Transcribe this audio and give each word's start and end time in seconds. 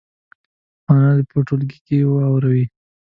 معنا 0.87 1.09
دې 1.17 1.23
په 1.29 1.37
ټولګي 1.47 1.79
کې 1.85 1.97
واوروي. 2.05 2.65